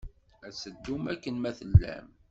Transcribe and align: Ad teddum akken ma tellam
Ad 0.45 0.53
teddum 0.55 1.03
akken 1.13 1.35
ma 1.39 1.51
tellam 1.57 2.07